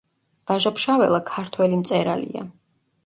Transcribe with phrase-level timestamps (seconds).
[0.51, 2.47] ვაჟა-ფშაველა ქართველი მწერალია